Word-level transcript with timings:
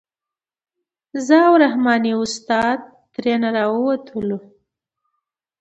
زه 1.25 1.37
او 1.47 1.53
رحماني 1.63 2.11
استاد 2.25 2.79
ترېنه 3.13 3.49
راووتلو. 3.55 4.37